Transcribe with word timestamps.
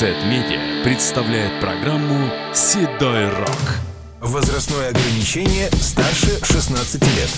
Z-Media 0.00 0.82
представляет 0.82 1.60
программу 1.60 2.30
«Седой 2.54 3.28
рок». 3.28 3.80
Возрастное 4.22 4.88
ограничение 4.88 5.68
старше 5.72 6.42
16 6.42 7.02
лет. 7.02 7.28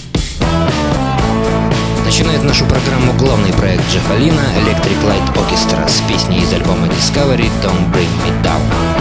Начинает 2.04 2.44
нашу 2.44 2.64
программу 2.66 3.14
главный 3.14 3.52
проект 3.52 3.82
Джеффа 3.90 4.14
Лина 4.14 4.44
«Electric 4.64 5.02
Light 5.08 5.34
Orchestra» 5.34 5.88
с 5.88 6.02
песней 6.02 6.38
из 6.38 6.52
альбома 6.52 6.86
Discovery 6.86 7.50
«Don't 7.64 7.92
Bring 7.92 8.06
Me 8.24 8.42
Down». 8.44 8.91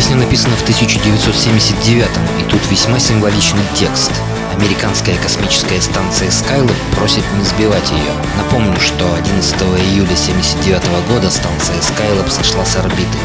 Песня 0.00 0.16
написана 0.16 0.56
в 0.56 0.62
1979 0.62 2.08
и 2.40 2.44
тут 2.44 2.60
весьма 2.70 2.98
символичный 2.98 3.60
текст. 3.74 4.10
Американская 4.56 5.14
космическая 5.18 5.78
станция 5.78 6.30
Skylab 6.30 6.72
просит 6.96 7.22
не 7.36 7.44
сбивать 7.44 7.90
ее. 7.90 8.12
Напомню, 8.38 8.80
что 8.80 9.14
11 9.14 9.54
июля 9.60 10.04
1979 10.04 11.06
года 11.06 11.30
станция 11.30 11.76
Skylab 11.80 12.30
сошла 12.30 12.64
с 12.64 12.76
орбиты. 12.76 13.18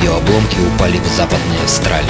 Ее 0.00 0.16
обломки 0.16 0.56
упали 0.74 0.98
в 1.00 1.16
Западной 1.18 1.62
Австралии. 1.64 2.08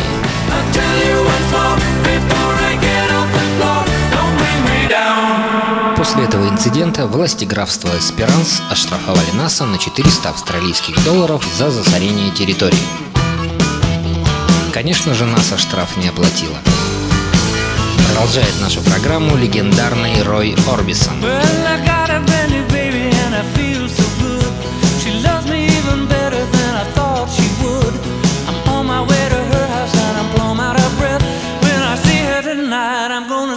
После 5.96 6.22
этого 6.22 6.48
инцидента 6.48 7.08
власти 7.08 7.44
графства 7.44 7.90
Эсперанс 7.98 8.62
оштрафовали 8.70 9.32
НАСА 9.32 9.66
на 9.66 9.78
400 9.78 10.28
австралийских 10.28 11.04
долларов 11.04 11.44
за 11.58 11.72
засорение 11.72 12.30
территории. 12.30 13.11
Конечно 14.82 15.14
же, 15.14 15.26
НАСА 15.26 15.58
штраф 15.58 15.96
не 15.96 16.08
оплатила. 16.08 16.58
Продолжает 18.08 18.60
нашу 18.60 18.80
программу 18.80 19.36
легендарный 19.36 20.20
Рой 20.24 20.56
Орбисон. 20.68 21.14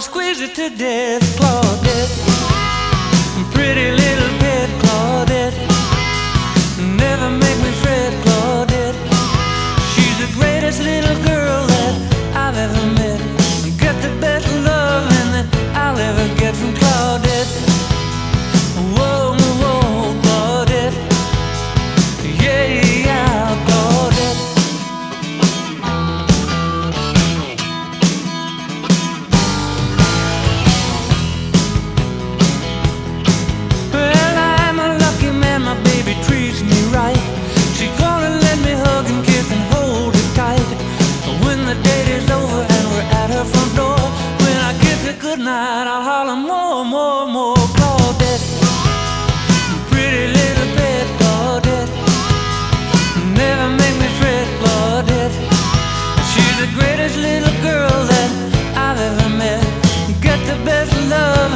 Squeeze 0.00 0.40
you 0.40 0.48
to 0.54 0.68
death, 0.76 1.24
claw. 1.36 1.62
Pretty 3.52 3.90
little. 3.90 4.45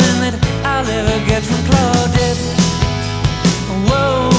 Loving 0.00 0.20
that 0.20 0.36
I'll 0.64 0.86
ever 0.86 1.18
get 1.26 1.42
from 1.42 1.60
Claudette. 1.68 2.40
Whoa, 3.88 4.29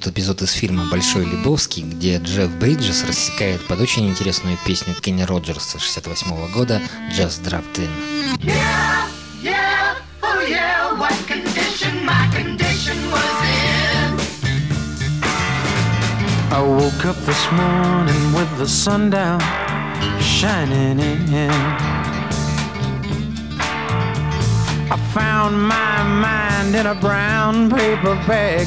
Тут 0.00 0.14
эпизод 0.14 0.40
из 0.40 0.52
фильма 0.52 0.86
«Большой 0.86 1.26
Лебовский», 1.26 1.82
где 1.82 2.16
Джефф 2.16 2.50
Бриджес 2.52 3.04
рассекает 3.06 3.66
под 3.66 3.80
очень 3.80 4.08
интересную 4.08 4.56
песню 4.64 4.94
Кенни 4.94 5.24
Роджерса 5.24 5.78
68 5.78 6.50
года 6.52 6.80
«Just 7.10 7.42
Dropped 7.44 7.76
In». 7.76 7.90
Yeah, 8.40 9.06
yeah, 9.42 9.96
oh 10.22 10.40
yeah, 10.48 10.98
what 10.98 11.12
condition 11.26 12.02
my 12.06 12.26
condition 12.32 12.96
was 13.10 13.42
in. 13.44 14.18
I 16.50 16.62
woke 16.62 17.04
up 17.04 17.16
this 17.26 17.52
morning 17.52 18.32
with 18.32 18.48
the 18.56 18.66
sun 18.66 19.10
down 19.10 19.38
shining 20.18 20.98
in. 20.98 21.50
I 24.90 24.96
found 25.12 25.60
my 25.60 26.02
mind 26.04 26.74
in 26.74 26.86
a 26.86 26.94
brown 26.94 27.68
paper 27.68 28.14
bag, 28.26 28.66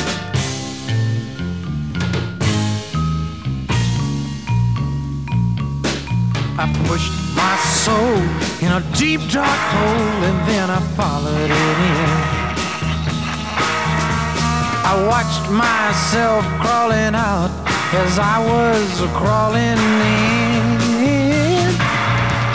I 6.63 6.67
pushed 6.85 7.11
my 7.35 7.55
soul 7.81 8.21
in 8.61 8.69
a 8.71 8.81
deep 8.95 9.19
dark 9.31 9.61
hole 9.73 10.17
and 10.29 10.47
then 10.47 10.69
I 10.69 10.79
followed 10.95 11.49
it 11.49 11.77
in. 11.89 12.09
I 14.85 14.93
watched 15.09 15.49
myself 15.49 16.45
crawling 16.61 17.15
out 17.15 17.49
as 18.03 18.19
I 18.19 18.37
was 18.45 18.91
crawling 19.17 19.81
in. 21.01 21.73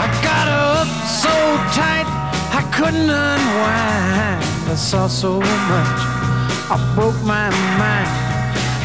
I 0.03 0.07
got 0.23 0.47
up 0.47 0.87
so 1.23 1.33
tight 1.75 2.07
I 2.55 2.63
couldn't 2.71 3.09
unwind. 3.09 4.71
I 4.71 4.75
saw 4.75 5.07
so 5.07 5.41
much, 5.41 5.99
I 6.71 6.93
broke 6.95 7.21
my 7.25 7.49
mind. 7.77 8.16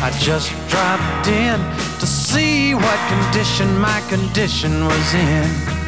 I 0.04 0.10
just 0.18 0.50
dropped 0.68 1.28
in 1.28 1.60
to 2.00 2.06
see 2.08 2.74
what 2.74 2.98
condition 3.08 3.78
my 3.78 4.00
condition 4.08 4.84
was 4.84 5.14
in. 5.14 5.81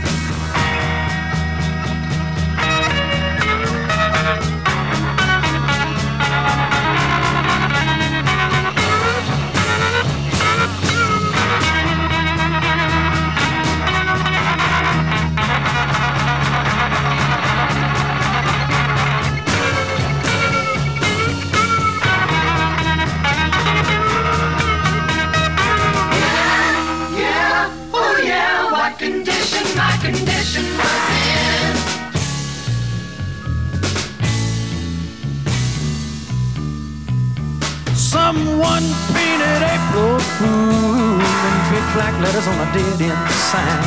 Someone 38.24 38.88
painted 39.12 39.60
April 39.60 40.16
Fool 40.40 41.20
in 41.20 41.56
big 41.68 41.86
black 41.92 42.14
letters 42.24 42.48
on 42.48 42.56
a 42.56 42.68
dead 42.72 42.96
end 43.04 43.28
sign. 43.52 43.84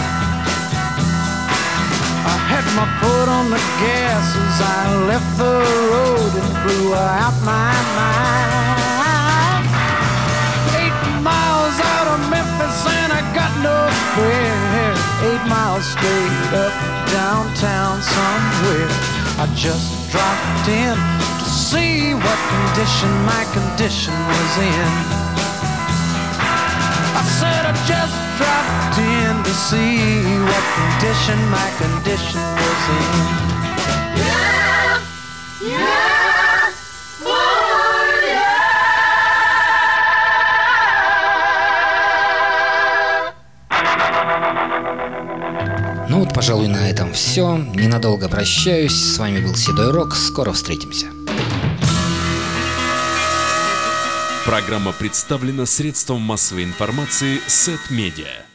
I 2.22 2.38
had 2.46 2.66
my 2.78 2.86
foot 3.02 3.30
on 3.34 3.50
the 3.50 3.58
gas 3.82 4.26
as 4.38 4.62
I 4.62 4.82
left 5.10 5.32
the 5.42 5.58
road 5.90 6.32
and 6.38 6.54
blew 6.62 6.94
out 6.94 7.34
my 7.42 7.74
mind. 7.98 9.66
Eight 10.86 11.00
miles 11.26 11.78
out 11.82 12.08
of 12.14 12.20
Memphis 12.30 12.78
and 12.94 13.10
I 13.18 13.26
got 13.34 13.50
no 13.66 13.90
spare. 13.90 14.94
Eight 15.34 15.44
miles 15.50 15.82
straight 15.98 16.54
up 16.54 16.74
downtown 17.10 18.06
somewhere. 18.06 18.94
I 19.42 19.50
just 19.58 19.90
dropped 20.12 20.70
in 20.70 21.27
see 21.72 22.14
what 22.14 22.40
condition 22.56 23.12
my 23.26 23.44
condition 23.58 24.14
was 24.32 24.52
in. 24.72 24.92
I 27.20 27.24
said 27.40 27.64
I 27.66 27.74
just 27.92 28.16
dropped 28.40 28.98
in 29.20 29.34
to 29.44 29.54
see 29.68 30.00
what 30.50 30.66
condition 30.80 31.38
my 31.58 31.70
condition 31.84 32.40
was 32.62 32.84
in. 33.00 33.16
Yeah, 34.24 35.04
yeah, 35.74 36.72
oh 37.26 37.36
yeah. 38.32 38.58
Ну 46.10 46.20
вот, 46.20 46.34
пожалуй, 46.34 46.68
на 46.70 46.90
этом 46.90 47.12
все. 47.12 47.58
Ненадолго 47.58 48.30
прощаюсь. 48.30 48.96
С 48.96 49.18
вами 49.18 49.42
был 49.42 49.56
Седой 49.56 49.92
Рок. 49.92 50.16
Скоро 50.16 50.54
встретимся. 50.54 51.17
Программа 54.48 54.94
представлена 54.94 55.66
средством 55.66 56.22
массовой 56.22 56.64
информации 56.64 57.42
Сет 57.48 57.92
Медиа. 57.92 58.46